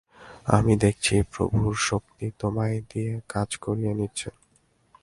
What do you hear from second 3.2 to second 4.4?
কাজ করিয়ে নিচ্ছে।